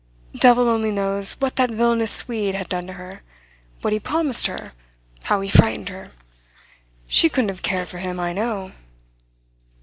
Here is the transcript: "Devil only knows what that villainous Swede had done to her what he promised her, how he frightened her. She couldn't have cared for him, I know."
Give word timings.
"Devil 0.35 0.67
only 0.67 0.89
knows 0.89 1.33
what 1.33 1.57
that 1.57 1.69
villainous 1.69 2.11
Swede 2.11 2.55
had 2.55 2.67
done 2.69 2.87
to 2.87 2.93
her 2.93 3.21
what 3.81 3.93
he 3.93 3.99
promised 3.99 4.47
her, 4.47 4.73
how 5.25 5.41
he 5.41 5.47
frightened 5.47 5.89
her. 5.89 6.09
She 7.05 7.29
couldn't 7.29 7.49
have 7.49 7.61
cared 7.61 7.87
for 7.87 7.99
him, 7.99 8.19
I 8.19 8.33
know." 8.33 8.71